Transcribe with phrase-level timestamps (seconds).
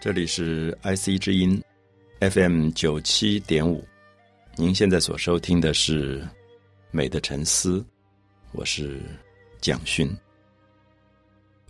[0.00, 1.62] 这里是 IC 之音
[2.20, 3.86] FM 九七点五，
[4.56, 6.22] 您现在所收听的是
[6.90, 7.80] 《美的沉思》，
[8.52, 8.98] 我是
[9.60, 10.10] 蒋勋。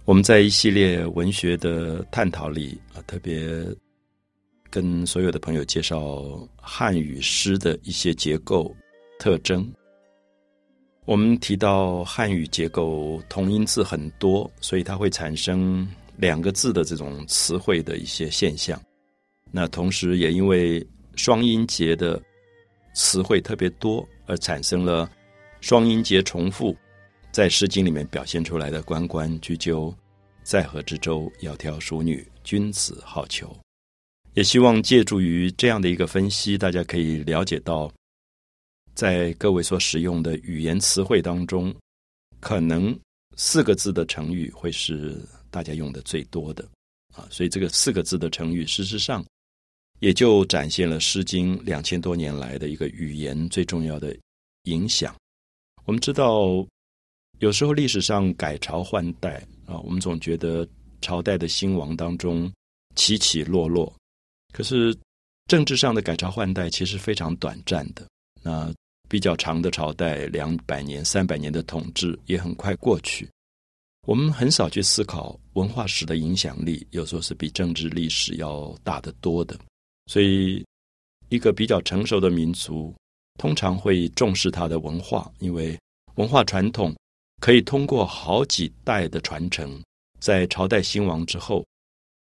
[0.04, 3.66] 我们在一系列文学的探讨里啊，特别
[4.70, 8.72] 跟所有的朋友介绍汉语诗的一些结构
[9.18, 9.68] 特征。
[11.04, 15.84] 我们提到汉语结构同音字很多，所以它会产生。
[16.20, 18.78] 两个字的这种词汇的一些现象，
[19.50, 20.86] 那同时也因为
[21.16, 22.22] 双音节的
[22.94, 25.10] 词汇特别多，而产生了
[25.62, 26.76] 双音节重复，
[27.32, 29.94] 在《诗经》里面表现出来的“关关雎鸠，
[30.42, 33.48] 在河之洲，窈窕淑女，君子好逑”。
[34.34, 37.90] 也希望借助于这样的一个分析，大家可以了解到，
[38.94, 41.74] 在各位所使用的语言词汇当中，
[42.40, 42.94] 可能
[43.36, 45.18] 四个字的成语会是。
[45.50, 46.64] 大家用的最多的
[47.14, 49.24] 啊，所以这个四个字的成语，事实上
[49.98, 54.16] 也就展现了《诗经》两千多年来的一个语言最重要的
[54.64, 55.14] 影响。
[55.84, 56.64] 我们知道，
[57.38, 60.66] 有时候历史上改朝换代啊，我们总觉得
[61.00, 62.50] 朝代的兴亡当中
[62.94, 63.92] 起起落落，
[64.52, 64.96] 可是
[65.46, 68.06] 政治上的改朝换代其实非常短暂的。
[68.42, 68.72] 那
[69.08, 73.28] 比较长的朝代，两百年、三百年的统治也很快过去。
[74.06, 79.58] 我们很少去思考文化史的影响力，有时候是比政治历史要大得多的。
[80.06, 80.64] 所以，
[81.28, 82.94] 一个比较成熟的民族
[83.38, 85.78] 通常会重视它的文化，因为
[86.14, 86.94] 文化传统
[87.40, 89.82] 可以通过好几代的传承，
[90.20, 91.66] 在朝代兴亡之后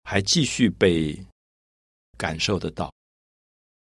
[0.03, 1.17] 还继续被
[2.17, 2.91] 感受得到。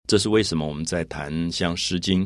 [0.06, 2.24] 这是为什么我们在谈像《诗经》。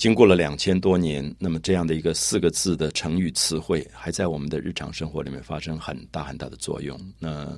[0.00, 6.98] 经过了两千多年，那么这样的一个四个字的成语词汇，还在我们的日常生活里面发生很大很大的作用。
[7.18, 7.54] 那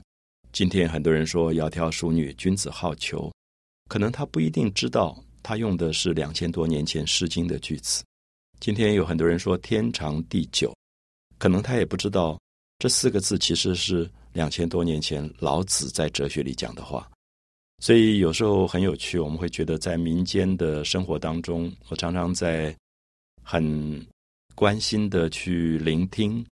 [0.51, 3.31] 今天很多人说“窈窕淑女，君子好逑”，
[3.89, 8.03] 可能他不一定知道他用的是两千多年前《诗经》的句子。
[8.59, 10.75] 今天有很多人说“天长地久”，
[11.39, 12.37] 可能他也不知道
[12.81, 17.09] 这四个字其实是两千多年前老子在哲学里讲的话。
[17.83, 22.73] 所以有时候很有趣，我们会觉得在民间的生活当中，我常常在
[23.43, 24.07] 很
[24.55, 26.47] 关心的去聆听，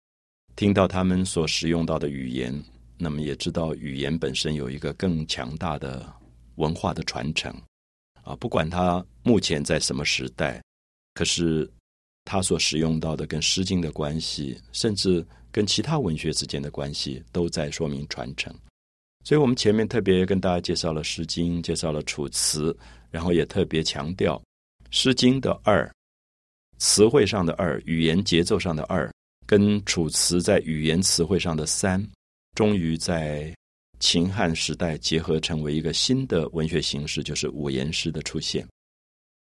[0.55, 2.51] 听到他们所使用到的语言，
[2.97, 6.11] 那么也知道语言本身有一个更强大的
[6.55, 7.53] 文化的传承
[8.23, 10.59] 啊，不管它目前在什么时代，
[11.13, 11.69] 可是
[12.25, 18.51] 它所使用到的跟《诗经》的关系，甚至跟其他文学之间的关系，都在说明传承。
[19.29, 22.73] 所以我们前面特别跟大家介绍了《诗经》，介绍了《楚辞》，
[23.11, 24.35] 然后也特别强调
[24.89, 25.87] 《诗经》的二
[26.79, 29.07] 词汇上的二，语言节奏上的二，
[29.45, 32.03] 跟《楚辞》在语言词汇上的三，
[32.55, 33.55] 终于在
[33.99, 38.67] 秦汉时代结合成为一个新的文学形式，就是五言诗的出现。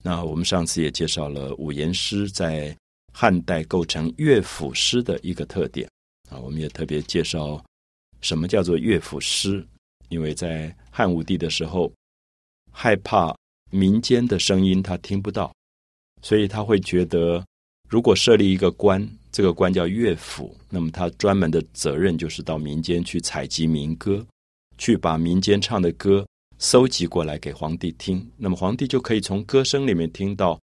[0.02, 2.74] 那我们上次也介绍了五言诗在
[3.12, 5.86] 汉代构成乐府诗的一个特点
[6.30, 7.62] 啊，我们也特别介绍。
[8.22, 9.62] 什么叫做乐府诗？
[10.14, 11.92] 因为在汉武帝的时候，
[12.70, 13.36] 害怕
[13.72, 15.52] 民间的声音他听不到，
[16.22, 17.44] 所以他会觉得，
[17.88, 24.24] 如果设立一个官，这个官叫乐府，那么他专门的责任就是到民间去采集民歌，
[24.78, 26.24] 去把民间唱的歌
[26.60, 28.24] 搜集过来给皇帝听。
[28.36, 30.60] 那么皇帝就可以从歌声里面听到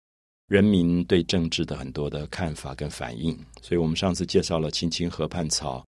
[0.49, 3.39] 人民对政治的很多的看法跟反应。
[3.63, 5.87] 所以我们上次介绍了“青青河畔草”。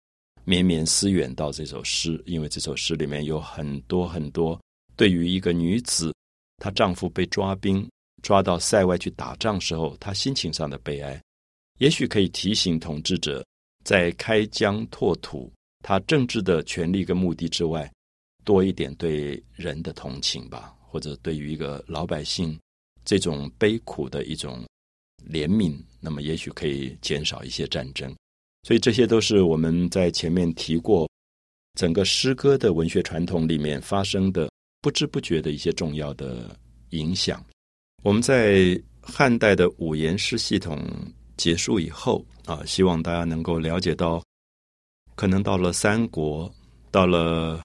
[0.50, 4.58] 绵绵思远到这首诗，因为这首诗里面有很多很多
[4.96, 6.16] 对于一个女子，
[6.56, 7.86] 她丈夫被抓兵
[8.24, 11.22] 抓到塞外去打仗时候，她心情上的悲哀，
[11.80, 13.46] 也许可以提醒统治者
[13.84, 15.52] 在开疆拓土、
[15.84, 17.92] 他政治的权利跟目的之外，
[18.46, 22.58] 多一点对人的同情吧，或者对于一个老百姓
[23.04, 24.66] 这种悲苦的一种
[25.30, 28.16] 怜悯，那么也许可以减少一些战争。
[28.68, 31.10] 所以这些都是我们在前面提过，
[31.80, 36.54] 整个诗歌的文学传统里面发生的不知不觉的一些重要的
[36.90, 37.42] 影响。
[38.04, 40.86] 我们在汉代的五言诗系统
[41.38, 44.22] 结束以后啊，希望大家能够了解到，
[45.16, 46.54] 可能到了三国，
[46.92, 47.62] 到了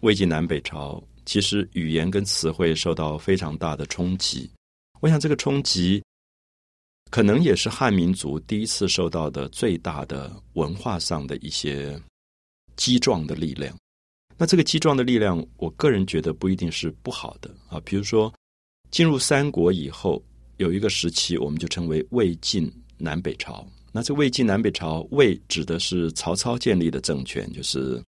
[0.00, 4.50] 魏晋南北朝，其实语言跟词汇受到非常大的冲击。
[5.00, 6.02] 我想这个冲击。
[7.10, 12.00] 可能也是汉民族第一次受到的最大的文化上的一些
[12.76, 13.76] 激壮的力量。
[14.36, 17.80] 那这个激壮的力量，我个人觉得不一定是不好的啊。
[17.84, 18.32] 比如说，
[18.90, 20.22] 进入三国以后，
[20.58, 23.66] 有一个时期，我们就称为魏晋南北朝。
[23.92, 28.02] 那这魏晋南北朝，魏指的是曹操建立的政权，就是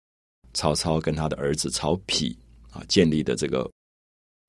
[0.52, 2.34] 曹操跟他的儿子曹丕
[2.72, 3.70] 啊建立的这个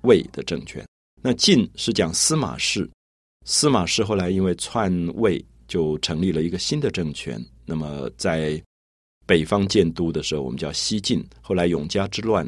[0.03, 0.83] 魏的政权。
[1.21, 2.89] 那晋是讲司马氏，
[3.49, 7.41] 司马氏后来因为篡位，就成立了一个新的政权。
[7.65, 8.61] 那么在
[9.25, 11.25] 北方建都的时候，我们叫西晋。
[11.39, 12.45] 后来永嘉之乱，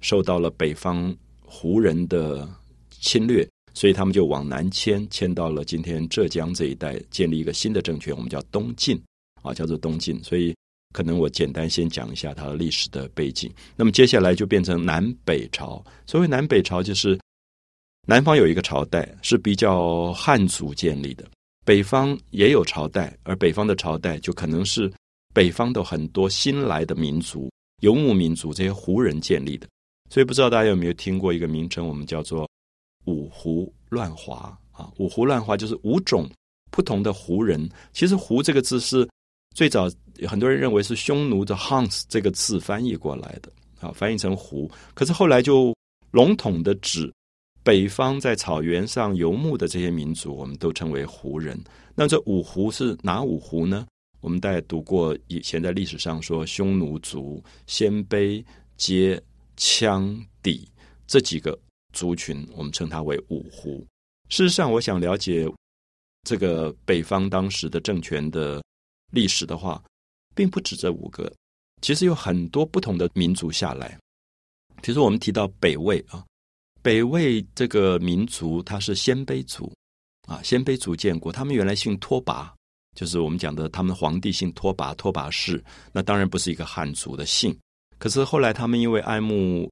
[0.00, 1.14] 受到了北方
[1.44, 2.48] 胡人的
[2.88, 8.98] 侵略，所以他们就往南迁，迁到了今天浙江这一带，建立一个新的政权，我们叫东晋
[9.42, 10.18] 啊，叫做东晋。
[10.24, 10.56] 所以
[10.94, 13.52] 可能我简单先讲一下它的历史的背景。
[13.76, 15.84] 那么接下来就变成南北朝。
[16.06, 17.20] 所谓南北朝，就是
[18.10, 21.28] 南方有一个朝代是比较汉族建立的，
[21.66, 24.90] 北方也有朝代，而北方的朝代就可能是。
[25.34, 27.50] 北方的很多新来的民族，
[27.82, 29.68] 游牧民族，这些胡人建立的，
[30.10, 32.48] 所以不知道大家有没有听过一个名称，我们叫做
[33.04, 34.90] 五胡乱华啊。
[34.96, 36.28] 五胡乱华就是五种
[36.70, 37.68] 不同的胡人。
[37.92, 39.06] 其实“胡”这个字是
[39.54, 39.88] 最早
[40.26, 44.68] 很多人认为是匈奴的 “Hans” 这个字翻译过来的啊，翻译成“胡”。
[44.94, 45.76] 可是后来就
[46.10, 47.12] 笼统的指
[47.68, 51.62] 北方在草原上游牧的这些民族，我们都称为胡人。
[51.94, 53.86] 那这五胡是哪五胡呢？
[54.22, 58.42] 我们大家读过以前在历史上说，匈奴族、鲜卑、
[58.78, 59.20] 羯、
[59.58, 60.66] 羌、氐
[61.06, 61.58] 这几个
[61.92, 63.86] 族群，我们称它为五胡。
[64.30, 65.46] 事实上，我想了解
[66.22, 68.62] 这个北方当时的政权的
[69.12, 69.84] 历史的话，
[70.34, 71.30] 并不止这五个，
[71.82, 73.98] 其实有很多不同的民族下来。
[74.80, 76.24] 比如说，我们提到北魏啊，
[76.88, 79.70] 北魏这个民族它是鲜卑族
[80.26, 82.48] 啊，鲜卑族建国，他们原来姓拓跋。
[82.96, 85.62] 就是我们讲的，他们皇帝姓拓跋，拓跋氏，
[85.92, 87.54] 那当然不是一个汉族的姓。
[87.98, 89.70] 可是后来他们因为爱慕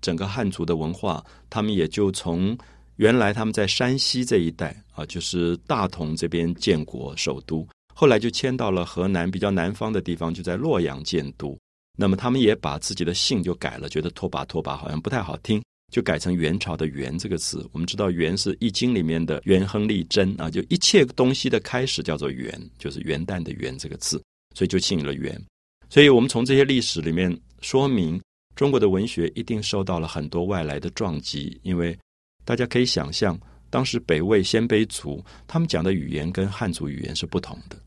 [0.00, 2.56] 整个汉族的文化，他们也就从
[2.98, 11.58] 原来他们在山西这一带啊，就是大同这边建国首都，后来就迁到了河南比较南方的地方，就在洛阳建都。
[11.98, 15.60] 那么他们也把自己的姓就改了，觉得拓跋拓跋好像不太好听。
[15.94, 17.64] 就改成元朝的“元”这个字。
[17.70, 24.20] 我们知道“元”是《易经》里面的元亨利贞啊，就一切东西的开始叫做“元”，就是元旦的“元”这个字，
[24.56, 25.40] 所以就姓了元。
[25.88, 28.20] 所以我们从这些历史里面说明，
[28.56, 31.96] 中国的文学一定受到了很多外来的撞击，因为
[32.44, 33.38] 大家可以想象，
[33.70, 37.80] 当时北魏鲜卑族他们讲的语言跟汉族语言是不同的，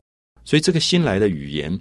[0.46, 1.78] 所以这个新来的语言，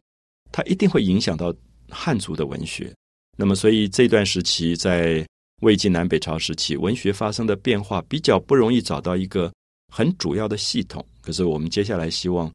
[0.52, 1.56] 它一定会影响到
[1.90, 2.94] 汉族的文学。
[3.38, 5.26] 那么，所以这段时期在。
[5.62, 9.52] 魏晋南北朝时期，文学发生的变化比较不容易找到一个
[9.92, 11.04] 很主要的系统。
[11.20, 12.52] 可是，我们接下来希望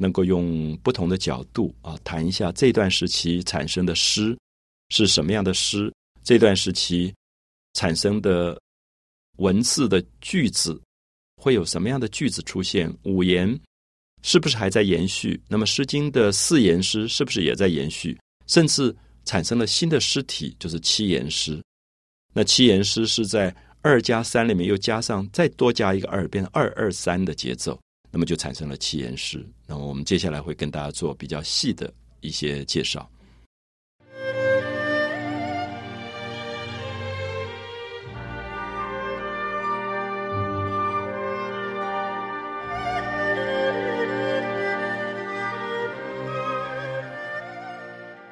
[0.00, 4.36] 能够用不同的角度啊，谈一下这段时期产生的诗
[4.88, 5.92] 是什么样的诗，
[6.24, 7.14] 这段时期
[7.74, 8.58] 产生的
[9.36, 10.80] 文字的句子
[11.36, 12.90] 会有什么样的句子出现？
[13.02, 13.54] 五言
[14.22, 15.38] 是不是还在延续？
[15.46, 18.18] 那么，《诗经》的四言诗是不是也在延续？
[18.46, 18.96] 甚至
[19.26, 21.62] 产生了新的诗体，就是七言诗。
[22.38, 29.42] 那七言诗是在二加三里面又加上再多加一个二，变成二二三的节奏，那么就产生了七言诗。
[29.66, 31.90] 那么我们接下来会跟大家做比较细的
[32.20, 33.10] 一些介绍。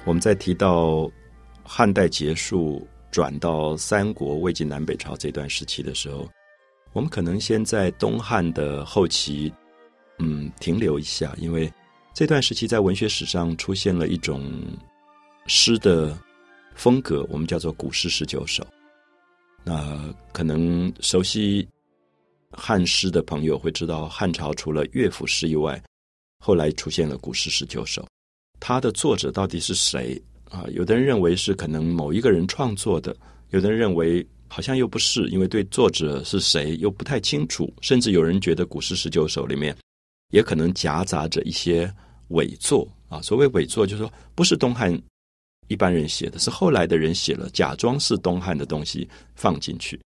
[0.04, 1.10] 我们在提到
[1.62, 2.86] 汉代结束。
[3.14, 6.28] 转到三国、魏晋南北朝这段时期的时候，
[6.92, 9.52] 我们可能先在东汉的后期，
[10.18, 11.72] 嗯，停留一下，因为
[12.12, 14.60] 这段时期在文学史上出现了一种
[15.46, 16.18] 诗的
[16.74, 18.66] 风格，我们叫做古诗十九首。
[19.62, 21.68] 那可能熟悉
[22.50, 25.80] 汉诗的朋友会知道，汉朝除了乐府诗以外，
[26.40, 28.04] 后来出现了古诗十九首。
[28.58, 30.20] 它的作者到底是谁？
[30.54, 33.14] 啊，有的人认为是可能某一个人创作的，
[33.50, 39.76] 有的人认为好像又不是，因为对作者是谁又不太清楚，甚至有人觉得《古诗十九首》里面
[40.30, 41.92] 也可能夹杂着一些
[42.28, 43.20] 伪作啊。
[43.20, 44.96] 所谓伪作，就是说不是东汉
[45.66, 50.00] 一般人写的，是后来的人写了，假装是东汉的东西放进去。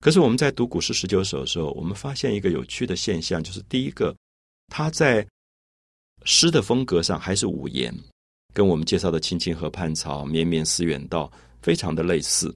[0.00, 4.14] 可是我们在读《古诗十九首》的时候，我们发现一个有趣的现象，就是第一个，
[4.68, 5.26] 他在
[6.24, 7.94] 诗的风格上还是五言。
[8.52, 11.30] 跟我们介绍的“青青河畔草，绵绵思远道”
[11.62, 12.54] 非常的类似，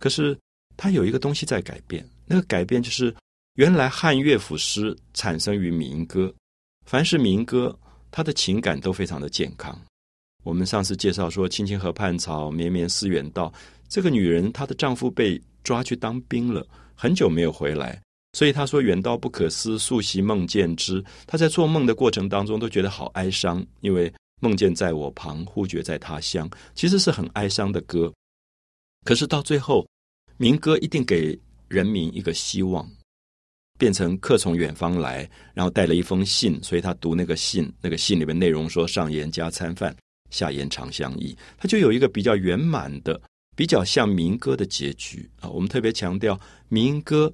[0.00, 0.38] 可是
[0.76, 2.06] 它有一个东西在改变。
[2.26, 3.14] 那个改变就是，
[3.54, 6.32] 原来汉乐府诗产生于民歌，
[6.86, 7.76] 凡是民歌，
[8.10, 9.76] 它的情感都非常的健康。
[10.42, 13.52] 我们上次介绍说，“青青河畔草，绵绵思远道”，
[13.88, 18.00] 这个女人她的丈夫被抓去当兵了，很久没有回来，
[18.34, 24.12] 所以她说：“远道不可思，素习梦见之。”她在做梦的过程当中都觉得好哀伤，因为。
[24.40, 28.12] 梦见在我旁，忽觉在他乡，其实是很哀伤的歌。
[29.04, 29.86] 可是到最后，
[30.36, 32.90] 民歌一定给人民一个希望，
[33.78, 39.94] 变成客从远方来，然后带了一封信，所以他读那个信，那个信里面内容说：上言加餐饭，
[40.30, 43.20] 下言长相忆，他就有一个比较圆满的、
[43.56, 45.48] 比较像民歌的结局啊。
[45.48, 47.32] 我们特别强调，民歌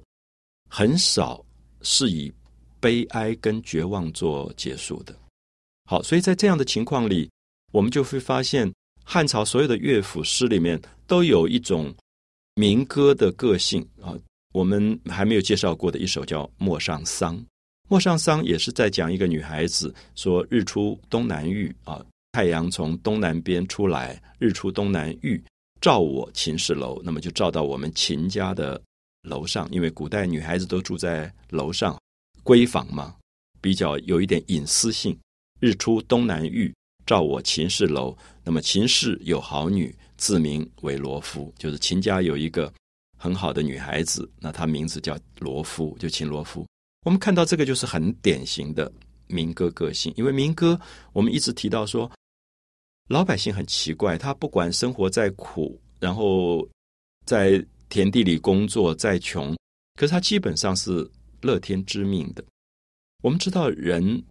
[0.69, 1.43] 很少
[1.81, 2.33] 是以
[2.79, 5.13] 悲哀跟绝望做结束的。
[5.89, 7.29] 好，所以在这样的情况里，
[7.71, 8.69] 我们就会发现
[9.05, 10.77] 汉朝所有的乐府诗里面
[11.07, 11.95] 都有一种
[12.55, 14.13] 民歌的个性啊。
[14.53, 17.37] 我们还没有介绍过的一首叫《陌上桑》，
[17.87, 22.03] 《陌上桑》也是在讲一个女孩子说：“日出东南隅啊，
[22.33, 25.41] 太阳从东南边出来，日出东南隅，
[25.79, 28.81] 照我秦氏楼。”那么就照到我们秦家的
[29.21, 31.97] 楼上，因为古代女孩子都住在楼上，
[32.43, 33.15] 闺房嘛，
[33.61, 35.17] 比较有一点隐私性。
[35.59, 36.73] 日出东南隅，
[37.05, 38.15] 照我秦氏楼。
[38.43, 42.71] 那么秦氏有好女，自名为罗敷，就是秦家有一个
[43.17, 46.65] 很好的女孩子，那她名字叫罗敷，就秦罗敷。
[47.05, 48.91] 我们看到这个就是很典型的
[49.27, 50.79] 民歌个性，因为民歌
[51.11, 52.09] 我们一直提到说，
[53.09, 56.67] 老百姓很奇怪，他不管生活再苦，然后
[57.25, 59.57] 在田地里工作再穷，
[59.95, 61.09] 可是他基本上是
[61.41, 62.43] 乐天知命的。
[63.23, 64.23] 我们知道人。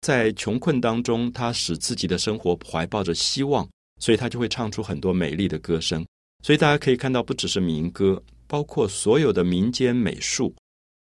[0.00, 3.68] 在穷困当中，他使自己的生活怀抱着希望，
[4.00, 6.06] 所以他就会唱出很多美丽的歌声。
[6.44, 10.54] 所以大家可以看到，不只是民歌，包括所有的民间美术，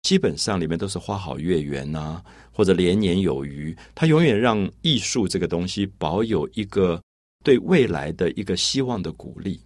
[0.03, 2.23] 基本上里面都是花好月圆呐，
[2.53, 3.75] 或者连年有余。
[3.95, 7.03] 它永远让艺术这个东西保有一个
[7.43, 9.59] 对未来的一个希望的鼓励。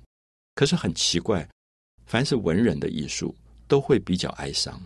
[0.55, 1.47] 可是很奇怪，
[2.07, 3.35] 凡是文人的艺术
[3.67, 4.81] 都会比较哀伤，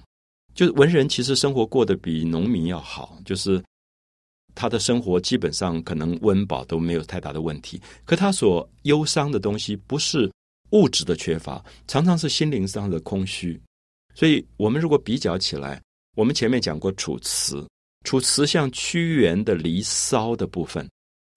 [0.54, 3.62] 就是文人其实生活过得比农民要好，就是。
[4.61, 10.31] 他的生活基本上可能温饱都没有太大的问题，可他所忧伤的东西不是
[10.73, 13.59] 物质的缺乏，常常是心灵上的空虚。
[14.14, 15.81] 所以，我们如果比较起来，
[16.14, 17.57] 我们前面讲过《楚辞》，
[18.05, 20.87] 《楚辞》像屈原的《离骚》的部分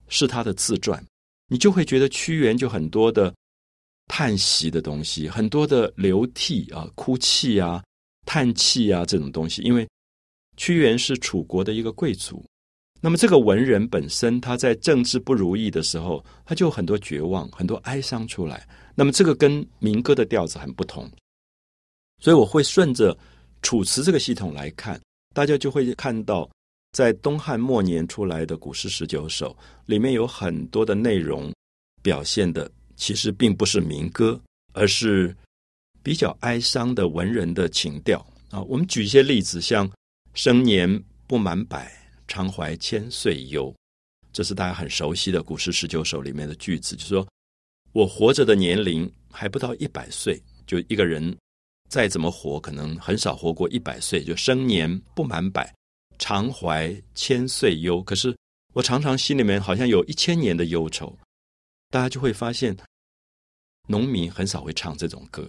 [0.08, 1.02] 是他的自传，
[1.48, 3.34] 你就会觉得屈原就很多的
[4.08, 7.82] 叹息的东西，很多的流涕啊、哭泣啊、
[8.26, 9.88] 叹气啊这种东西，因为
[10.58, 12.44] 屈原是楚国的一个贵族。
[13.04, 18.66] 那么，这个文人本身，他在政治不如意的时候，他就很多绝望、很多哀伤出来。
[18.94, 21.06] 那么，这个跟民歌的调子很不同。
[22.22, 23.14] 所以，我会顺着
[23.60, 24.98] 《楚辞》这个系统来看，
[25.34, 26.48] 大家就会看到，
[26.92, 29.50] 在东汉末年出来的《古诗十九首》
[29.84, 31.52] 里面有很多的内容，
[32.02, 34.40] 表现的其实并不是民歌，
[34.72, 35.36] 而是
[36.02, 38.62] 比较哀伤的文人的情调啊。
[38.62, 39.86] 我们举一些例子，像
[40.32, 41.92] “生年不满百”。
[42.26, 43.74] 常怀千岁忧，
[44.32, 47.26] 这是大家很熟悉的《古诗十九首》里面的句子，就是说
[47.92, 51.36] 我活着的年龄还不到一百岁，就一个人
[51.88, 55.72] 再怎么活，可能很少活过一百岁，就生年不满百，
[56.18, 58.02] 常怀千岁忧。
[58.02, 58.36] 可是
[58.72, 61.16] 我常常心里面好像有一千年的忧愁，
[61.90, 62.76] 大家就会发现，
[63.86, 65.48] 农民很少会唱这种歌，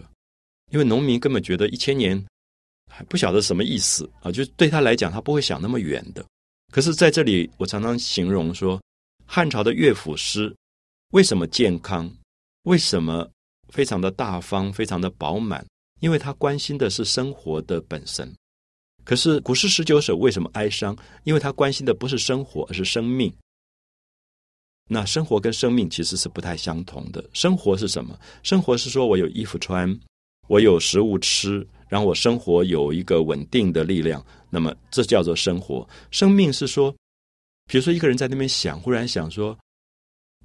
[0.72, 2.24] 因为农民根本觉得一千年
[2.92, 6.24] 还不晓得什么意思啊，就对他来讲，他不会想那么远的。
[6.72, 8.82] 可是，在这里，我常常形容说，
[9.26, 10.54] 汉朝的乐府诗
[11.12, 12.12] 为什么健康？
[12.64, 13.30] 为什么
[13.70, 15.66] 非常的大方、非常的饱满？
[16.02, 18.34] 因为他关心的是生活的本身。
[19.06, 20.98] 可是《古诗十九首》为什么哀伤？
[21.24, 23.34] 因为他关心的不是生活，而是生命。
[24.90, 27.24] 那生活跟生命其实是不太相同的。
[27.32, 28.20] 生活是什么？
[28.44, 29.98] 生活是说我有衣服穿，
[30.48, 31.66] 我有食物吃。
[31.88, 35.86] 让我生活有一个稳定的力量，那么这叫做生活。
[36.12, 36.90] 生命是说，
[37.70, 39.58] 比如说一个人在那边想，忽然想说，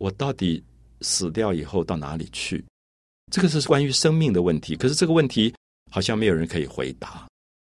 [0.00, 0.60] 我到底
[1.00, 2.64] 死掉以后到哪里去？
[3.30, 4.74] 这个是关于生命的问题。
[4.74, 5.54] 可是这个问题
[5.92, 7.28] 好像没有人可以回答，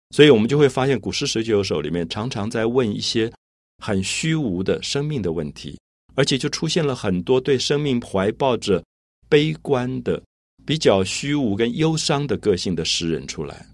[0.09, 3.31] 所以我们就会发现《古诗十九首》里面常常在问一些
[3.77, 5.79] 很虚无的生命的问题，
[6.15, 8.83] 而且就出现了很多对生命怀抱着
[9.29, 10.19] 悲观的。
[10.63, 13.65] 比较虚无跟忧伤的个性的诗人出来。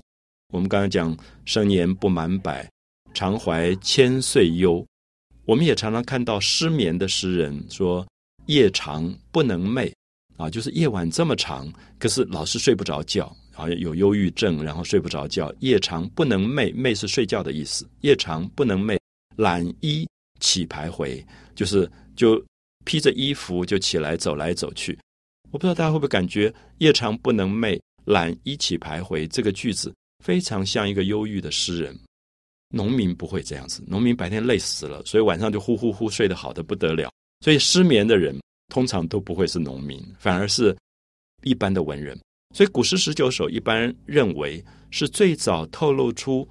[0.54, 2.70] 我们刚刚讲生年不满百，
[3.14, 4.86] 常怀千岁忧。
[5.46, 8.06] 我们也常常看到失眠的诗人说
[8.46, 9.92] 夜长不能寐
[10.38, 15.54] 啊，就是夜晚这么长，可是老是睡不着觉，好像有忧郁症，然后睡不着觉。
[15.60, 17.86] 夜长不能寐，寐是睡觉的意思。
[18.02, 18.98] 夜长不能寐，
[19.36, 20.08] 懒衣
[20.40, 21.22] 起徘徊，
[21.56, 22.42] 就是就
[22.86, 24.98] 披着衣服就起来走来走去。
[25.52, 31.98] 我不知道大家会不会感觉“夜长不能寐，懒一起徘徊”这个句子非常像一个忧郁的诗人。
[32.70, 37.10] 农民不会这样子，农民白天累死了，所以晚上就呼呼呼睡得好的不得了。
[37.40, 40.76] 所以失眠的人通常都不会是农民，反而是
[41.44, 42.20] 一般的文人。
[42.54, 46.48] 所以古诗十九首一般认为是最早透露出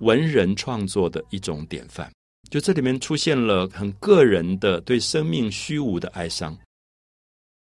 [0.00, 2.10] 文人创作的一种典范。
[2.50, 6.56] 就这里面出现了很个人的对生命虚无的哀伤，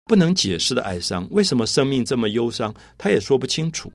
[0.04, 1.26] 不能解释的哀伤。
[1.32, 2.72] 为什么生命这么忧伤？
[2.96, 3.90] 他也说不清楚。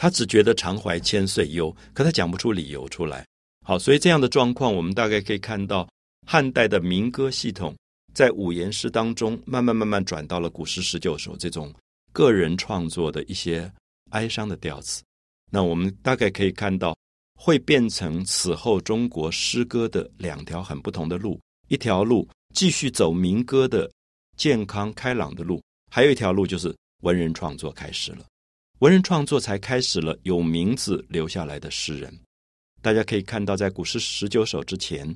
[0.00, 3.26] 他只觉得常怀千岁忧，可他讲不出理由出来。
[3.66, 5.86] 好，所以这样的状况，我们大概可以看到
[6.26, 7.76] 汉代的民歌系统
[8.14, 11.70] 在五言诗当中，慢慢慢慢转到了古诗十九首这种
[12.14, 13.70] 个人创作的一些
[14.12, 15.02] 哀伤的调子。
[15.52, 16.96] 那我们大概可以看到。
[17.42, 23.90] 会变成此后中国诗歌的两条很不同的路，一条路继续走民歌的
[24.36, 25.58] 健康开朗的路，
[25.90, 28.26] 还有一条路就是文人创作开始了。
[28.80, 32.18] 文人创作才开始了有名字留下来的诗人。
[32.80, 35.14] 大家可以看到，在古诗十九首之前，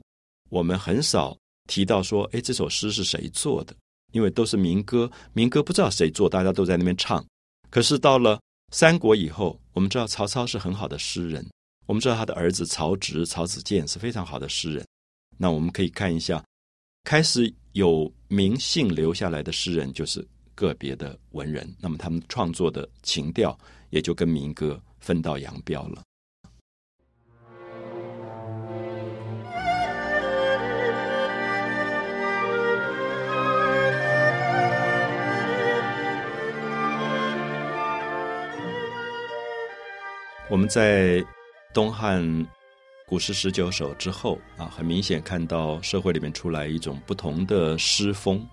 [0.51, 1.35] 我们很少
[1.67, 3.75] 提到说，哎，这首诗是谁做的？
[4.13, 7.25] 因为都是民歌，民歌不知道谁做，大家都在那边唱。
[7.71, 8.39] 可是到了
[8.71, 11.43] 三国以后，我们知道曹操是很好的诗人。
[11.87, 14.87] 我们知道他的儿子曹植、曹子建是非常好的诗人。
[15.39, 16.45] 那我们可以看一下，
[17.05, 21.69] 开始有名姓留下来的诗人，就是个别的文人。
[21.81, 23.59] 那么他们创作的情调
[23.91, 26.03] 也就跟民歌分道扬镳了。
[40.51, 41.25] 我们在。
[41.73, 42.47] 东汉
[43.09, 48.49] 古诗十九首之后啊，很明显看到社会里面出来一种不同的诗风，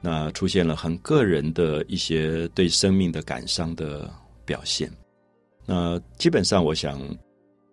[0.00, 4.10] 那出现了很个人的一些对生命的感伤的
[4.44, 4.90] 表现。
[5.66, 7.00] 那基本上，我想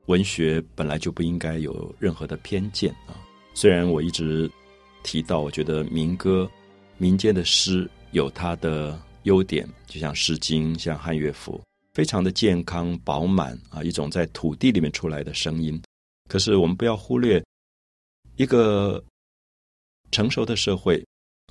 [0.07, 3.15] 文学本来就不应该有任何的偏见啊。
[3.53, 4.49] 虽然我一直
[5.03, 6.49] 提到，我觉得民歌、
[6.97, 11.59] 民间的诗有它的优点，就像《诗经》、像汉乐府。
[11.93, 15.81] 非常的健康饱满啊，一种在土地里面出来的声音。
[16.29, 17.43] 可是我们不要忽略，
[18.35, 19.03] 一个
[20.11, 21.03] 成熟的社会，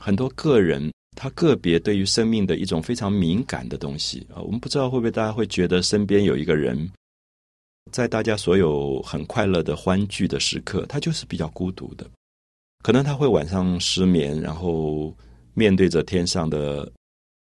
[0.02, 4.40] 很多个人他个别对于生命的一种非常敏感的东西啊。
[4.42, 6.90] 我们不知道会不会大家会觉得身边有一个人，
[7.90, 12.08] 在大家所有很快乐的欢聚的时刻，他就是比较孤独的。
[12.82, 15.16] 可能他会晚上失眠，然后
[15.54, 16.90] 面对着天上的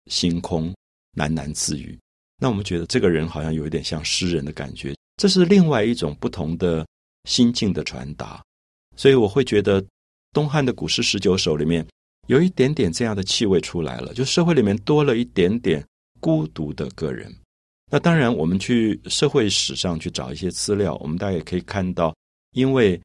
[0.06, 0.72] 星空
[1.16, 1.98] 喃喃自语。
[2.40, 6.86] 那我们觉得这个人好像有一点像诗人的感觉，这是另外一种不同的
[7.24, 8.42] 心境的传达。
[8.96, 9.84] 所以我会觉得
[10.32, 11.84] 东汉的古诗十九首里面
[12.26, 15.84] 有一点点这样的气味出来了，就社会里面多了一点点
[16.20, 17.34] 孤独的个人。
[17.92, 22.14] 那当然，我们去社会史上去找一些资料，我们大家也可以看到，
[22.52, 23.00] 因为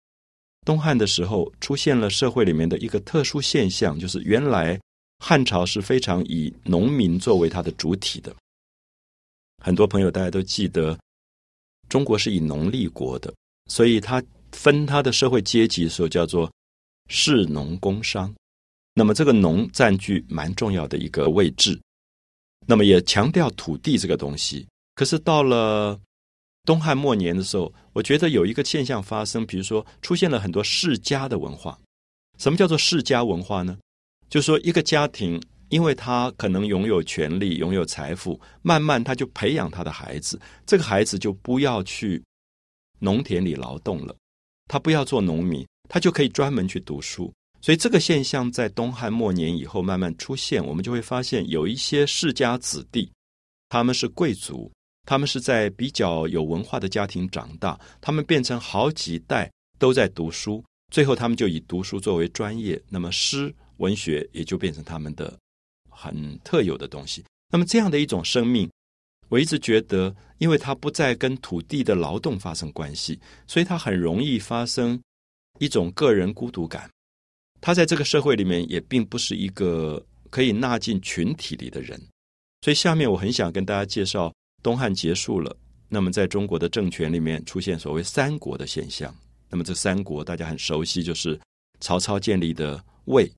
[0.65, 4.79] 东汉的时候出现了社会里面的一个特殊现象，就是原来
[5.19, 8.33] 汉朝是非常以农民作为它的主体的。
[9.61, 10.97] 很多朋友大家都记得，
[11.89, 13.33] 中国是以农立国的，
[13.69, 16.49] 所以他分他的社会阶级的时候叫做
[17.09, 18.33] 士农工商。
[18.99, 21.79] 那么这个农占据蛮重要的一个位置，
[22.67, 24.67] 那么也强调土地这个东西。
[24.93, 25.97] 可是到了
[26.65, 31.79] 东汉末年的时候，我觉得有一个现象发生，比如说出现了很多世家的文化。
[32.37, 33.77] 什么叫做世家文化呢？
[34.29, 35.41] 就是说一个家庭。
[35.69, 42.19] 因为他可能拥有权力、拥有财富，慢慢他就培养他的孩子，这个孩子就不要去
[42.97, 44.15] 农田里劳动了，
[44.67, 47.31] 他不要做农民，他就可以专门去读书。
[47.61, 53.11] 所以这个现象在东汉末年以后慢慢出现，我们就会发现有一些世家子弟，
[53.69, 54.71] 他们是贵族，
[55.05, 65.37] 他们是在比较有文化的家庭长大，他们变成好几代都在读书，最后他们就以读书作为专业，那么诗文学也就变成他们的。
[66.01, 67.25] 很特有的东西。
[67.51, 68.71] 那么这样的一种生命，
[69.27, 74.97] 我一直觉得，因为它不再跟土地的劳动发生关系，所以它很容易发生
[75.59, 76.89] 一种个人孤独感。
[77.61, 81.99] 他在这个社会里面也并不是一个可以纳进群体里的人。
[82.61, 85.55] 所以下面我很想跟大家介绍，东汉结束了，
[85.87, 89.13] 那么在中国的政权里面出现所谓三国的现象。
[89.49, 91.39] 那么这三国大家很熟悉，就是
[91.79, 93.31] 曹操建立的魏。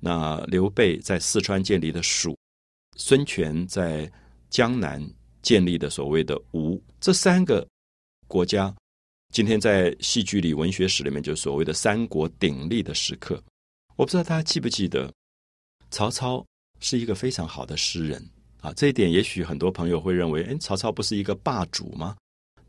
[0.00, 2.36] 那刘备在四川建立的蜀，
[2.96, 4.10] 孙权在
[4.50, 5.04] 江南
[5.42, 7.66] 建立的所谓的吴，这三个
[8.28, 8.72] 国家，
[9.32, 13.42] 今天在戏剧里、文学史里面，就所谓的三国鼎立的时刻。
[13.98, 15.12] 我不知道大家记不记得，
[15.90, 16.46] 曹操
[16.78, 18.24] 是一个非常好的诗人
[18.60, 18.72] 啊。
[18.74, 22.16] 这一点也许很多朋友会认为，哎，曹操不是一个霸主吗？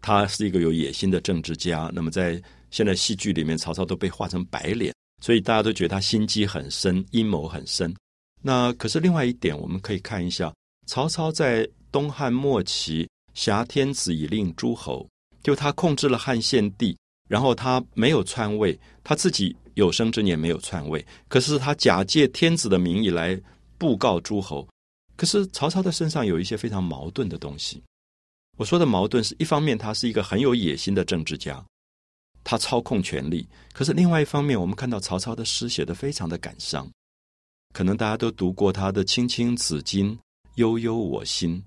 [0.01, 1.91] 他是一个有野心的政治家。
[1.93, 4.91] 那么在现在戏剧里面，曹操都被画成白脸。
[5.21, 7.93] 所以大家都觉得他心机很深，阴谋很深。
[8.41, 10.51] 那可是另外一点，我们可以看一下，
[10.87, 15.07] 曹操在东汉末期挟天子以令诸侯，
[15.43, 23.39] 就他控制了汉献帝，然后他没有篡位，他自己有生之年没有篡位，可是他假借天子的名义来
[23.77, 24.67] 布告诸侯。
[25.15, 27.81] 可是曹操的身上有一些非常矛盾的东西。
[28.57, 31.65] 我说的矛盾是一方面，他是一个很有野心的政治家，
[32.43, 36.89] 他操控权力；可是另外一方面，我们看到曹操的诗写的非常的感伤。
[37.73, 40.17] 可能大家都读过他的“青青子衿，
[40.55, 41.61] 悠悠我心。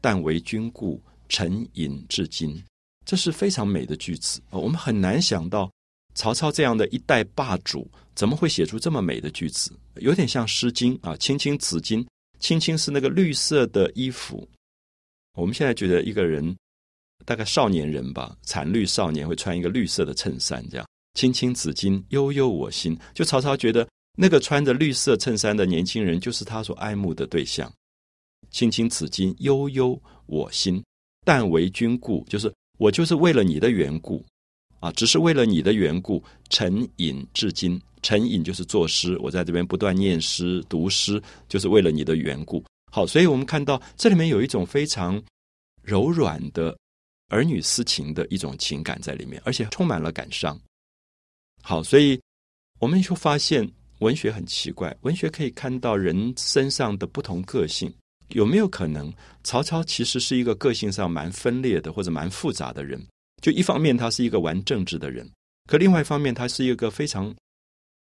[0.00, 2.62] 但为君故，沉吟至今。”
[3.06, 4.40] 这是非常美的句子。
[4.50, 5.70] 我们很难想到
[6.14, 9.72] 曹操这样的一代霸主，怎么会写出这么美的句子？
[9.96, 12.06] 有点像《诗经》啊，“青青子衿
[12.40, 14.48] ”，“青青”是那个绿色的衣服。
[15.36, 16.56] 我们现在觉得一个人
[17.24, 22.98] 大概少年人吧，残绿少年会穿一个绿色的衬衫，这样“青青子衿，悠悠我心”。
[23.14, 23.86] 就曹操觉得。
[24.16, 27.68] 那个穿着绿色衬衫的年轻人，就是他所爱慕的对象。
[28.48, 30.80] 青青子衿，悠悠我心。
[31.24, 34.24] 但为君故，就是我就是为了你的缘故
[34.84, 37.80] 啊，只是为了你的缘故，沉吟至今。
[38.02, 41.18] 沉吟就是作诗，我在这边不断念诗、读诗，
[41.48, 42.62] 就是为了你的缘故。
[42.92, 45.18] 好，所以我们看到这里面有一种非常
[45.82, 46.76] 柔软的
[47.28, 50.60] 儿女私情的一种情感在里面，而且充满了感伤。
[51.62, 52.20] 好，所以
[52.78, 53.66] 我们就发现。
[54.00, 57.90] 文学很奇怪，文学可以看到人身上的不同个性。
[58.30, 59.10] 有没有可能，
[59.44, 63.00] 曹操其实是一个个性上蛮分裂的，或者蛮复杂的人？
[63.44, 65.30] 就一方面他是一个玩政治的人，
[65.68, 67.36] 可另外一方面他是一个非常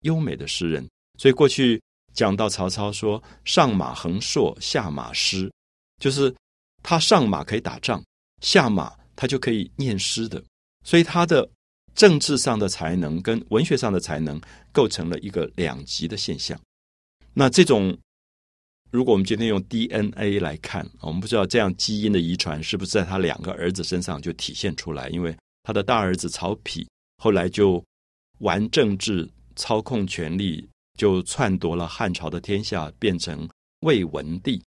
[0.03, 0.87] 优美的诗人。
[1.19, 1.81] 所以过去
[2.13, 5.51] 讲到曹操说“上马横槊，下马诗”，
[5.99, 6.33] 就是
[6.81, 8.01] 他上马可以打仗，
[8.39, 10.41] 下马他就可以念诗的。
[10.85, 11.45] 所以他的。
[11.95, 16.59] 政治上的才能跟文学上的才能构成了一个两极的现象。
[17.35, 17.95] 那这种，
[18.93, 25.09] 如果我们今天用 DNA 来看，我们不知道这样基因的遗传是不是在他两个儿子身上就体现出来？
[25.09, 26.85] 因为他的大儿子曹丕
[27.17, 27.83] 后来就
[28.37, 34.61] 玩政治、操控权力，就篡夺了汉朝的天下，变成魏文帝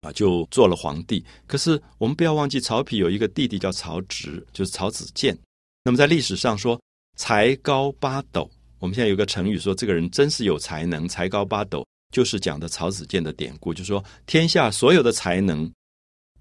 [0.00, 1.24] 啊，就做了皇帝。
[1.46, 5.38] 可是我们不要忘记，曹丕有一个弟弟叫曹植，就是曹子建。
[5.84, 6.80] 那么在历史上说
[7.16, 15.70] 才高八斗，我们现在有个成语说这个人真是有才能，才高八斗就是讲的曹子建的典故，就是说天下所有的才能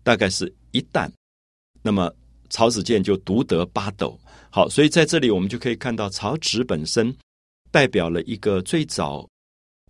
[0.04, 1.12] 大概是一担，
[1.82, 2.14] 那么
[2.50, 4.20] 曹子建就独得八斗。
[4.50, 7.16] 好，所以在这里我们就可以看到曹植本身
[7.72, 9.28] 代表了一个最早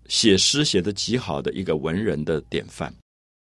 [0.08, 2.94] 写诗写的极好的一个文人的典范。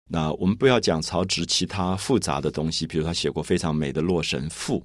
[0.09, 4.79] 那我们不要讲曹植其他复杂的东西，比如他写过非常美的《洛神赋》。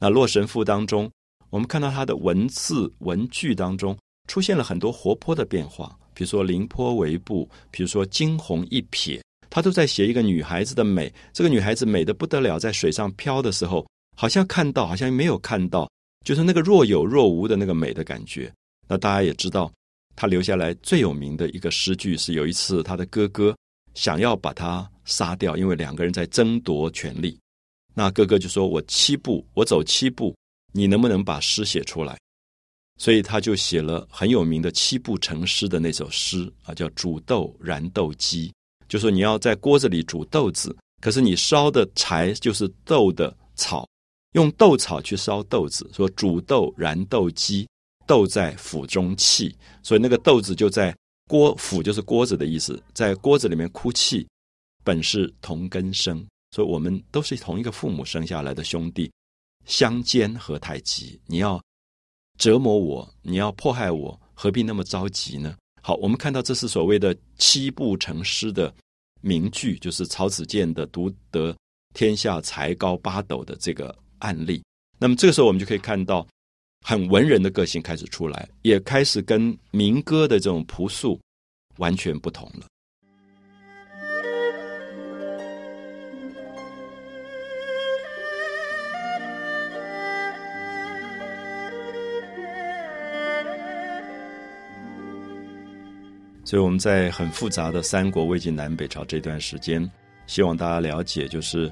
[0.00, 1.10] 那《洛神赋》当中，
[1.50, 11.12] 我们看到他的文字文句当中出现了很多活泼的变化，比如说“凌波微步”，比如说“惊鸿一瞥”，他都在写一个女孩子的美。
[11.32, 15.88] 这个女孩子美的不得了，在水上漂的时候，好像看到，好像没有看到，
[16.24, 18.52] 就是那个若有若无的那个美的感觉。
[18.88, 19.72] 那大家也知道，
[20.16, 23.56] 他留下来最有名的一个诗句是：有一次他的哥哥
[23.94, 27.38] 想要把他杀掉，因为两个人在争夺权力。
[27.94, 30.34] 那哥哥就说：“我七步，我走七步，
[30.72, 32.18] 你能不能把诗写出来？”
[32.98, 38.48] 所以他就写了很有名的七步成诗的那首诗啊，叫《煮豆燃豆萁》，
[38.88, 43.88] 就说你要在锅子里煮豆子，可是你烧的柴就是豆的草，
[44.32, 45.88] 用豆草去烧豆子。
[45.94, 47.66] 说煮豆燃豆萁，
[48.06, 50.94] 豆在釜中泣，所以那个豆子就在
[51.28, 54.26] 锅釜就是锅子的意思，在锅子里面哭泣。
[54.84, 56.26] 本是同根生。
[56.50, 59.12] 所以我们都是同一个父母生下来的兄弟，
[59.66, 61.20] 相煎何太急？
[61.26, 61.60] 你要
[62.38, 65.56] 折磨我，你要迫害我，何必那么着急呢？
[65.82, 68.72] 好，我们看到这是所谓的七步成诗的
[69.20, 71.54] 名句，就是曹子建的独得
[71.94, 74.62] 天下才高八斗的这个案例。
[74.98, 76.26] 那么这个时候，我们就可以看到
[76.86, 81.20] 很文人的个性开始出来，也开始跟民歌的这种朴素
[81.78, 82.66] 完全不同了。
[96.48, 99.86] 所以我们在很复杂的三国、魏晋南北朝这段时间，
[100.26, 101.70] 希望大家了解，就是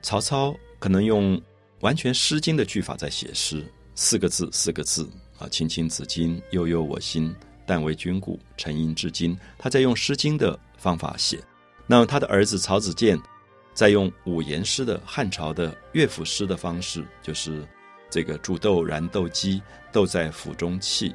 [0.00, 1.42] 曹操可能用
[1.80, 3.64] 完全《诗经》的句法在写诗，
[3.96, 7.34] 四个字，四个字啊，“青青子衿，悠悠我心。
[7.66, 11.40] 但为君故，沉吟至今。”他在用《诗经》的方法写。
[11.84, 13.20] 那么他的儿子曹子建
[13.74, 17.66] 在用五言诗的汉朝的乐府诗的方式，就是
[18.08, 21.12] 这个煮豆燃豆萁，豆在釜中泣。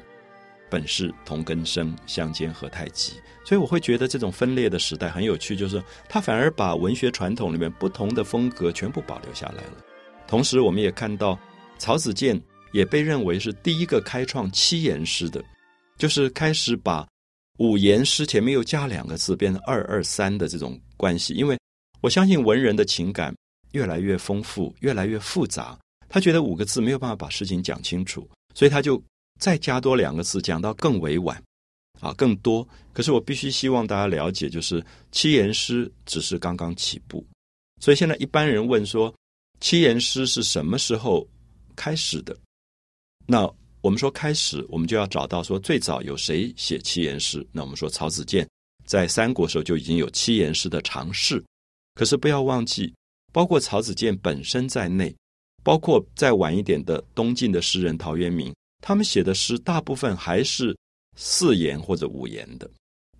[0.74, 3.12] 本是同根生，相煎何太急。
[3.44, 9.74] 所以我会觉得这种分裂的时代很有趣，就是它反而把文学传统里面不同的风格全部保留下来了。
[10.26, 11.38] 同时，我们也看到
[11.78, 12.40] 曹子建
[12.72, 15.44] 也被认为是第一个开创七言诗的，
[15.96, 17.06] 就是开始把
[17.58, 21.34] 五言诗前面又加两个字，变成二二三的这种关系。
[21.34, 21.56] 因为
[22.00, 23.32] 我相信文人的情感
[23.72, 29.00] 越来越丰富，越来越复杂，他觉得五个字没有办法把事情讲清楚，所以他就
[29.40, 31.42] 再加多两个字，讲到更委婉。
[32.00, 32.66] 啊，更多。
[32.92, 37.24] 可是我必须希望大家了解，就是七言诗只是刚刚起步。
[37.80, 39.14] 所以现在一般人问说，
[39.60, 41.26] 七言诗是什么时候
[41.74, 42.36] 开始的？
[43.26, 47.46] 那我们说开始，我们就要找到说最早有谁写七言诗。
[47.52, 48.46] 那我们说曹子建
[48.84, 51.42] 在三国时候就已经有七言诗的尝试。
[51.94, 52.92] 可是不要忘记，
[53.32, 55.14] 包括曹子建本身在内，
[55.62, 60.76] 包括再晚一点的东晋的诗人陶渊明，他们写的诗大部分还是。
[61.16, 62.68] 四言或者五言的，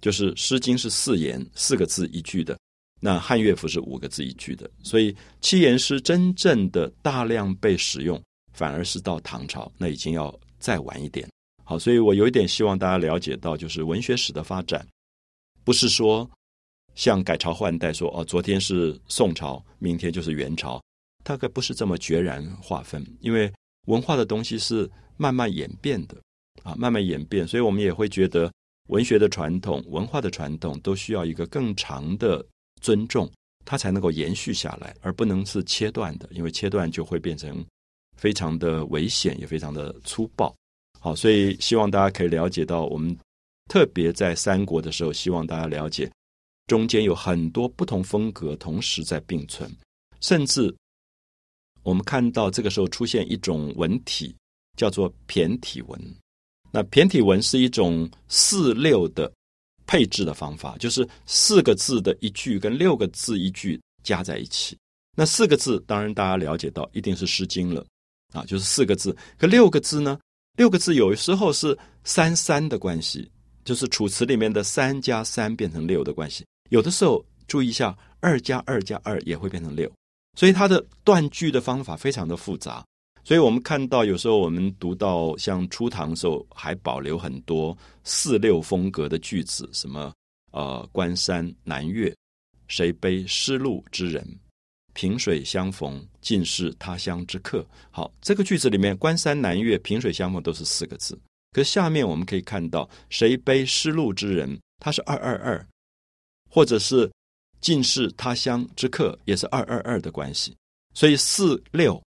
[0.01, 2.59] 就是《诗经》是四言，四个字一句的。
[2.99, 8.21] 那汉乐府是五个字一句的，所以七言诗真正的大量被使用，
[8.53, 11.31] 反而是到唐朝，那已经要再晚一点。
[11.63, 14.85] 好，所以我有一点希望大家了解到，就是文学史的发展，
[15.63, 16.29] 不是说
[16.97, 20.83] 像改朝换代，说哦，昨天是宋朝，明天就是元朝，
[21.23, 23.53] 大概不是这么决然划分，因为
[23.87, 26.17] 文化的东西是慢慢演变的。
[26.63, 28.51] 啊，慢慢演变，所以我们也会觉得
[28.89, 32.43] 文学的传统、文化的传统都需要一个更长的
[32.81, 33.31] 尊重，
[33.67, 37.63] 它才能够延续下来，而不能是切断的，因为切断就会变成
[38.17, 40.55] 非常的危险，也非常的粗暴。
[41.01, 43.15] 好，所以希望大家可以了解到，我们
[43.69, 46.11] 特别在三国的时候，希望大家了解
[46.67, 49.71] 中间有很多不同风格同时在并存，
[50.21, 50.75] 甚至
[51.85, 54.35] 我们看到这个时候出现一种文体，
[54.77, 56.01] 叫做骈体文。
[56.73, 59.33] 那骈体文是一种四六的
[59.87, 64.77] 配置的方法，就是四个字的一句跟六个字一句加在一起。
[65.17, 67.87] 那四个字当然大家了解到一定是《诗经》了
[68.33, 69.17] 啊，就是四个字。
[69.39, 70.19] 可六个字呢？
[70.57, 73.31] 六个字有时候是三三的关系，
[73.65, 76.45] 就是《楚辞》里面的三加三变成六的关系。
[76.71, 79.89] 有的时候注意一下，二加二加二也会变成六，
[80.35, 82.85] 所以它的断句的方法非常的复杂。
[83.23, 90.13] 所以我们看到，有时候我们读到像初唐时候，还保留很多四六风格的句子，什么
[90.53, 92.15] 呃，关山南岳，
[92.69, 94.27] 谁悲失路之人？
[94.93, 97.67] 萍水相逢，尽是他乡之客。
[97.91, 101.19] 好，这个句子里面，关山南岳、萍水相逢都是四个字。
[101.51, 104.57] 可下面我们可以看到，谁悲失路之人？
[104.79, 105.67] 它是二二二，
[106.51, 107.11] 或者是
[107.65, 110.55] 尽是他乡之客，也是二二二的关系。
[110.93, 112.01] 所以四六。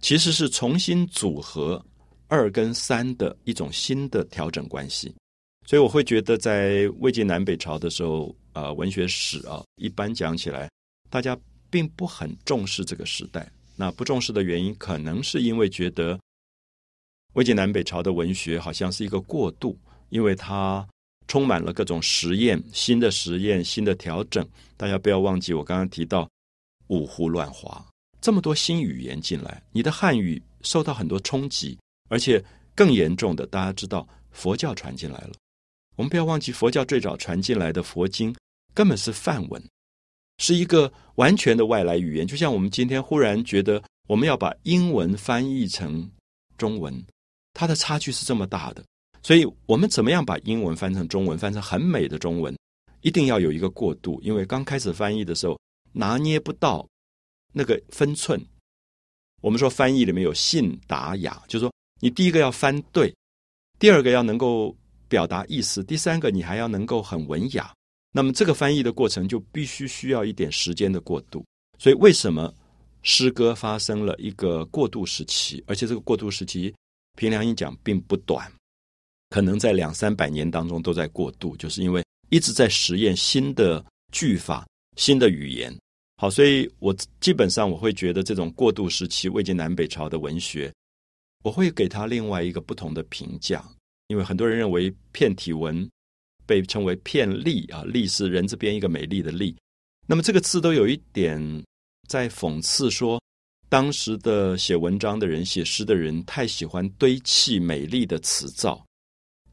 [0.00, 1.80] 其实是重新组合
[2.26, 5.14] 二跟三的一种新的调整关系，
[5.64, 10.68] 所以我会觉得在魏晋南北朝的时候，呃，文学史啊，一般讲起来，
[11.08, 11.38] 大家
[11.70, 13.48] 并不很重视这个时代。
[13.76, 16.18] 那不重视的原因，可能是因为觉得
[17.34, 20.84] 魏晋南北朝的文学好像是一个过渡，因为它
[21.32, 24.46] 充满了各种实验、新的实验、新的调整。
[24.76, 26.28] 大家不要忘记，我刚刚提到
[26.88, 27.82] 五胡乱华。
[28.20, 31.78] 这么多新语言进来，你的汉语受到很多冲击，
[32.10, 35.32] 而且更严重的，大家知道佛教传进来了。
[35.96, 38.36] 我们不要忘记，佛教最早传进来的佛经
[38.74, 39.62] 根本是梵文，
[40.36, 42.26] 是一个完全的外来语言。
[42.26, 46.06] 就像我们今天忽然觉得我们要把英文翻译成
[46.58, 47.02] 中文，
[47.54, 48.84] 它的差距是这么大的。
[49.22, 52.56] 所以，我们怎么样把英文翻成中文，翻成很美的中文，
[53.00, 55.58] 一定要有一个过渡，因为刚开始翻译的时候
[55.92, 56.86] 拿捏不到。
[57.54, 58.42] 那个分寸，
[59.42, 63.14] 我们说翻译里面有信达雅，就是说你第一个要翻对，
[63.78, 64.74] 第二个要能够
[65.06, 67.70] 表达意思，第三个你还要能够很文雅。
[68.10, 71.44] 那么这个翻译的过程就必须需要一点时间的过渡。
[71.78, 72.50] 所以为什么
[73.02, 75.62] 诗歌发生了一个过渡时期？
[75.66, 76.74] 而且这个过渡时期，
[77.18, 78.50] 凭良心讲并不短，
[79.32, 84.66] 可能在两三百年当中都在过渡，就是因为一直在实验新的句法、
[84.96, 85.74] 新的语言。
[86.18, 90.70] 好，所以我基本上我会觉得这种过渡时期魏晋南北朝的文学，
[91.42, 93.64] 我会给他另外一个不同的评价，
[94.08, 95.88] 因为很多人认为片体文
[96.44, 99.56] 被称为片丽啊，丽是人字边一个美丽的丽，
[100.06, 101.40] 那么这个字都有一点
[102.06, 103.20] 在讽刺说，
[103.68, 108.84] 当时的写文章的人、写诗的人太喜欢堆砌美丽的词藻，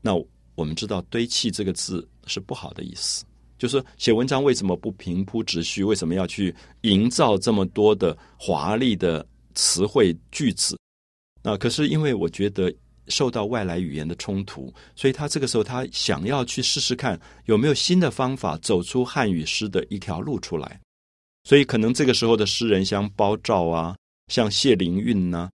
[0.01, 0.13] 那
[0.55, 3.25] 我们知道堆砌这个字是不好的意思。
[3.57, 5.83] 就是写文章为什么不平铺直叙？
[5.83, 10.77] 为什么要去营造这么多的华丽的词汇句子？
[11.43, 12.73] 那可是因为我觉得
[13.09, 20.79] 受到外来语言的冲突，所以他这个时候他想要去试试看有没有新的方法走出汉语诗的一条路出来。
[21.43, 23.95] 所以可能这个时候的诗人像包照啊，
[24.27, 25.49] 像谢灵运呐，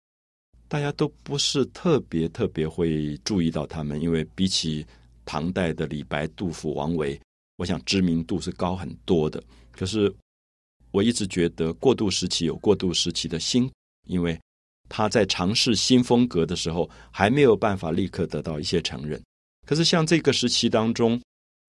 [0.68, 4.86] 大家都不是特别特别会注意到他们，因为比起
[5.26, 7.20] 唐代的李白、杜甫、王维，
[7.58, 9.44] 我想知名度是高很多的。
[9.72, 10.14] 可是
[10.92, 13.72] 我一直觉得过渡时期有过渡时期的辛，
[14.08, 14.40] 因为。
[14.88, 19.20] 他在尝试新风格的时候，还没有办法立刻得到一些承认。
[19.66, 21.20] 可是像这个时期当中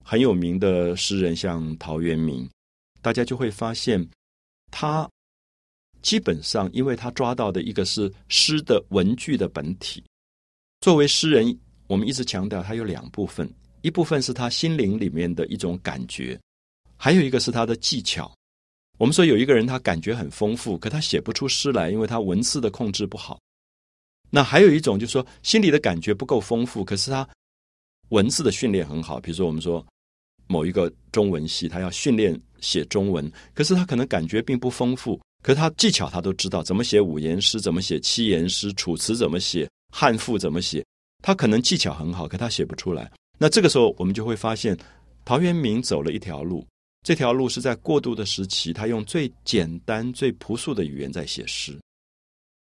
[0.05, 2.47] 很有名的诗人，像陶渊明，
[3.01, 4.07] 大家就会发现，
[4.71, 5.09] 他
[6.07, 10.01] 基本上因为他抓到的一个是诗的文句的本体。
[10.81, 16.38] 作为诗人，我们一直强调他有两部分，一部分是他心灵里面的一种感觉，
[16.97, 18.33] 还有一个是他的技巧。
[18.99, 23.40] 我们说有一个人，他感觉很丰富，可他写不出诗来，因为他文字的控制不好。
[24.31, 27.29] 那还有一种，就是说心里的感觉不够丰富，可是他
[28.11, 29.19] 文字的训练很好。
[29.19, 29.85] 比如说，我们说
[30.47, 40.85] 某一个中文系，他要训练写中文，可是他可能感觉并不丰富，可是他技巧他都知道，怎么写五言诗，怎么写七言诗，楚辞怎么写，汉赋怎么写，
[41.23, 43.09] 他可能技巧很好，可他写不出来。
[43.39, 44.77] 那这个时候，我们就会发现，
[45.25, 46.67] 陶渊明走了一条路。
[47.05, 51.79] 这条路是在过渡的时期，他用最简单、最朴素的语言在写诗。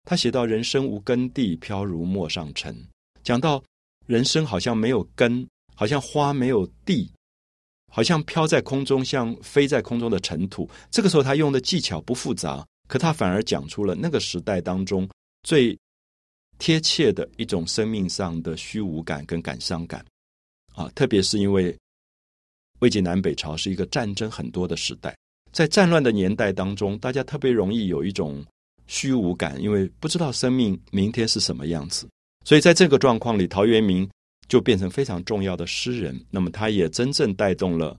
[0.04, 2.76] 他写到“人生无根蒂，飘如陌上尘”，
[3.24, 3.64] 讲到
[4.04, 7.10] 人生好像没有根，好像花没有地，
[7.90, 10.68] 好像飘在空中，像飞在空中的尘土。
[10.90, 15.08] 这个时候，他用的技巧不复杂，可他反而讲出了那个时代当中
[15.42, 15.76] 最
[16.58, 20.04] 贴切的一种生命上的虚无感跟感伤感
[20.74, 20.88] 啊！
[20.94, 21.76] 特别是因为。
[22.80, 25.16] 魏晋南北朝是一个战争很多的时代，
[25.52, 28.44] 在战乱的年代当中，大家特别容易有一种
[28.88, 32.06] 虚无感，因为不知道生命明天是什么样子。
[32.44, 34.06] 所以在这个状况里，陶渊明
[34.48, 36.20] 就变成非常重要的诗人。
[36.30, 37.96] 那么，他也真正带动了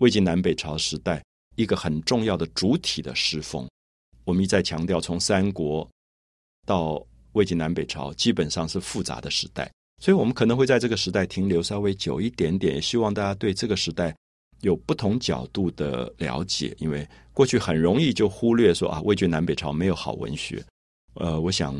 [0.00, 1.22] 魏晋南北朝时代
[1.54, 3.68] 一个很重要的主体的诗风。
[4.24, 5.88] 我们一再强调，从三国
[6.66, 9.70] 到魏晋南北朝，基本上是复杂的时代。
[10.02, 14.14] 所以，我们可能会在这个时代停留稍微久一点点，希望大家对这个时代
[14.60, 16.74] 有不同角度的了解。
[16.78, 20.62] 因为过去很容易就忽略说啊，魏晋南北朝没有好文学。
[21.14, 21.74] 呃，我想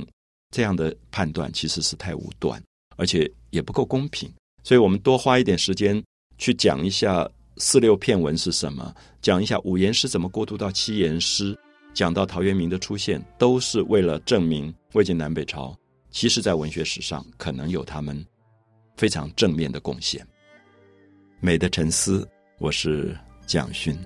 [0.50, 2.62] 这样的判断其实是太武断，
[2.96, 4.32] 而且也不够公平。
[4.62, 6.02] 所以我们多花一点时间
[6.38, 11.58] 去讲一下四六片文是什么，讲一下五言诗怎么过渡到七言诗，
[11.94, 15.74] 讲到陶渊明的出现，都是为了证明魏晋南北朝。
[16.10, 18.24] 其实，在文学史上，可能有他们
[18.96, 20.26] 非常正面的贡献。
[21.40, 22.28] 美的沉思，
[22.58, 23.96] 我是蒋勋。